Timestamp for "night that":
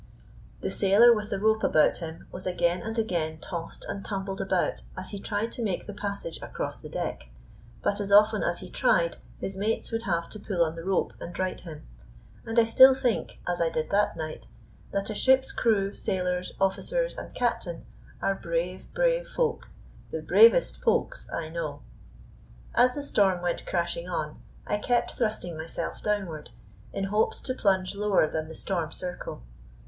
14.17-15.11